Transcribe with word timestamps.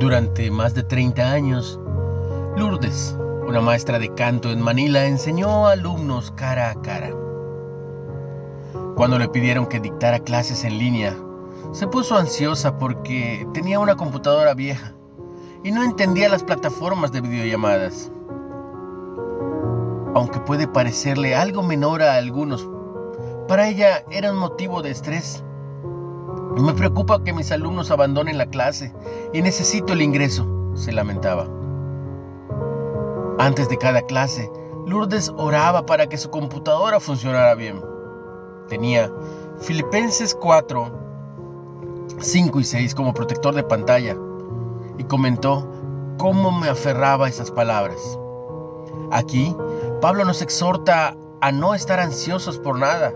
Durante 0.00 0.50
más 0.50 0.72
de 0.72 0.82
30 0.82 1.30
años, 1.30 1.78
Lourdes, 2.56 3.14
una 3.46 3.60
maestra 3.60 3.98
de 3.98 4.08
canto 4.14 4.50
en 4.50 4.62
Manila, 4.62 5.04
enseñó 5.04 5.66
a 5.66 5.72
alumnos 5.72 6.30
cara 6.30 6.70
a 6.70 6.80
cara. 6.80 7.10
Cuando 8.96 9.18
le 9.18 9.28
pidieron 9.28 9.66
que 9.66 9.78
dictara 9.78 10.18
clases 10.20 10.64
en 10.64 10.78
línea, 10.78 11.14
se 11.72 11.86
puso 11.86 12.16
ansiosa 12.16 12.78
porque 12.78 13.46
tenía 13.52 13.78
una 13.78 13.94
computadora 13.94 14.54
vieja 14.54 14.94
y 15.62 15.70
no 15.70 15.82
entendía 15.82 16.30
las 16.30 16.44
plataformas 16.44 17.12
de 17.12 17.20
videollamadas. 17.20 18.10
Aunque 20.14 20.40
puede 20.40 20.66
parecerle 20.66 21.34
algo 21.34 21.62
menor 21.62 22.00
a 22.00 22.14
algunos, 22.14 22.66
para 23.48 23.68
ella 23.68 24.02
era 24.10 24.32
un 24.32 24.38
motivo 24.38 24.80
de 24.80 24.92
estrés. 24.92 25.44
Me 26.56 26.74
preocupa 26.74 27.22
que 27.22 27.32
mis 27.32 27.52
alumnos 27.52 27.90
abandonen 27.90 28.36
la 28.36 28.46
clase 28.46 28.92
y 29.32 29.40
necesito 29.40 29.92
el 29.92 30.02
ingreso, 30.02 30.46
se 30.74 30.92
lamentaba. 30.92 31.46
Antes 33.38 33.68
de 33.68 33.78
cada 33.78 34.02
clase, 34.02 34.50
Lourdes 34.86 35.32
oraba 35.36 35.86
para 35.86 36.08
que 36.08 36.18
su 36.18 36.30
computadora 36.30 37.00
funcionara 37.00 37.54
bien. 37.54 37.80
Tenía 38.68 39.10
Filipenses 39.60 40.34
4, 40.34 40.90
5 42.18 42.60
y 42.60 42.64
6 42.64 42.94
como 42.94 43.14
protector 43.14 43.54
de 43.54 43.62
pantalla 43.62 44.16
y 44.98 45.04
comentó 45.04 45.66
cómo 46.18 46.50
me 46.50 46.68
aferraba 46.68 47.26
a 47.26 47.28
esas 47.28 47.50
palabras. 47.50 48.18
Aquí, 49.12 49.56
Pablo 50.00 50.24
nos 50.24 50.42
exhorta 50.42 51.16
a 51.40 51.52
no 51.52 51.74
estar 51.74 52.00
ansiosos 52.00 52.58
por 52.58 52.78
nada, 52.78 53.14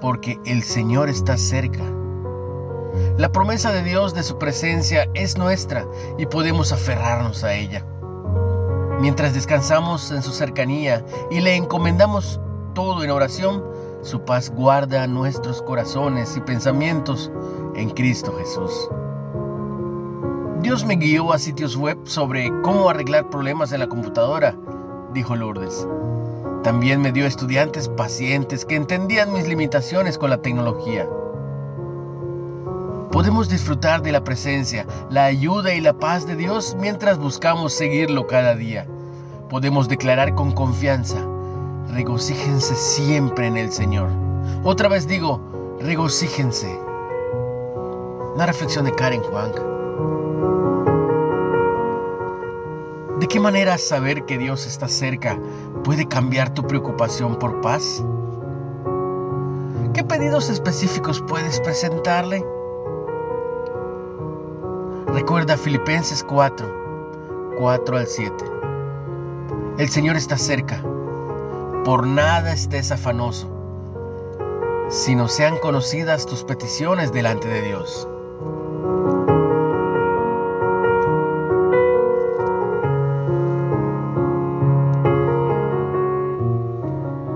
porque 0.00 0.38
el 0.44 0.62
Señor 0.62 1.08
está 1.08 1.36
cerca. 1.36 1.99
La 3.20 3.30
promesa 3.30 3.70
de 3.70 3.82
Dios 3.82 4.14
de 4.14 4.22
su 4.22 4.38
presencia 4.38 5.06
es 5.12 5.36
nuestra 5.36 5.84
y 6.16 6.24
podemos 6.24 6.72
aferrarnos 6.72 7.44
a 7.44 7.52
ella. 7.52 7.84
Mientras 8.98 9.34
descansamos 9.34 10.10
en 10.10 10.22
su 10.22 10.32
cercanía 10.32 11.04
y 11.30 11.42
le 11.42 11.54
encomendamos 11.54 12.40
todo 12.72 13.04
en 13.04 13.10
oración, 13.10 13.62
su 14.00 14.24
paz 14.24 14.48
guarda 14.48 15.06
nuestros 15.06 15.60
corazones 15.60 16.34
y 16.38 16.40
pensamientos 16.40 17.30
en 17.74 17.90
Cristo 17.90 18.34
Jesús. 18.38 18.88
Dios 20.62 20.86
me 20.86 20.96
guió 20.96 21.34
a 21.34 21.38
sitios 21.38 21.76
web 21.76 21.98
sobre 22.04 22.48
cómo 22.62 22.88
arreglar 22.88 23.28
problemas 23.28 23.72
en 23.72 23.80
la 23.80 23.88
computadora, 23.88 24.56
dijo 25.12 25.36
Lourdes. 25.36 25.86
También 26.62 27.02
me 27.02 27.12
dio 27.12 27.26
estudiantes 27.26 27.90
pacientes 27.90 28.64
que 28.64 28.76
entendían 28.76 29.30
mis 29.34 29.46
limitaciones 29.46 30.16
con 30.16 30.30
la 30.30 30.40
tecnología. 30.40 31.06
Podemos 33.20 33.50
disfrutar 33.50 34.00
de 34.00 34.12
la 34.12 34.24
presencia, 34.24 34.86
la 35.10 35.26
ayuda 35.26 35.74
y 35.74 35.82
la 35.82 35.92
paz 35.92 36.26
de 36.26 36.36
Dios 36.36 36.74
mientras 36.80 37.18
buscamos 37.18 37.74
seguirlo 37.74 38.26
cada 38.26 38.54
día. 38.54 38.86
Podemos 39.50 39.88
declarar 39.88 40.34
con 40.34 40.52
confianza, 40.52 41.18
regocíjense 41.92 42.74
siempre 42.74 43.46
en 43.46 43.58
el 43.58 43.72
Señor. 43.72 44.08
Otra 44.64 44.88
vez 44.88 45.06
digo, 45.06 45.38
regocíjense. 45.82 46.74
Una 48.36 48.46
reflexión 48.46 48.86
de 48.86 48.94
Karen 48.94 49.20
Juan. 49.20 49.52
¿De 53.20 53.28
qué 53.28 53.38
manera 53.38 53.76
saber 53.76 54.24
que 54.24 54.38
Dios 54.38 54.66
está 54.66 54.88
cerca 54.88 55.38
puede 55.84 56.08
cambiar 56.08 56.54
tu 56.54 56.66
preocupación 56.66 57.38
por 57.38 57.60
paz? 57.60 58.02
¿Qué 59.92 60.04
pedidos 60.04 60.48
específicos 60.48 61.22
puedes 61.28 61.60
presentarle? 61.60 62.42
Recuerda 65.12 65.56
Filipenses 65.56 66.22
4, 66.22 67.56
4 67.58 67.96
al 67.96 68.06
7. 68.06 68.44
El 69.76 69.88
Señor 69.88 70.16
está 70.16 70.38
cerca. 70.38 70.80
Por 71.84 72.06
nada 72.06 72.52
estés 72.52 72.92
afanoso, 72.92 73.48
sino 74.88 75.26
sean 75.26 75.58
conocidas 75.58 76.26
tus 76.26 76.44
peticiones 76.44 77.12
delante 77.12 77.48
de 77.48 77.62
Dios. 77.62 78.06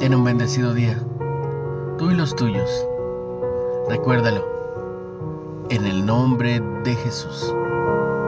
Ten 0.00 0.12
un 0.12 0.24
bendecido 0.24 0.74
día, 0.74 0.98
tú 1.98 2.10
y 2.10 2.14
los 2.14 2.34
tuyos. 2.34 2.84
Recuérdalo, 3.88 4.44
en 5.68 5.86
el 5.86 6.04
nombre 6.04 6.60
de 6.82 6.96
Jesús. 6.96 7.54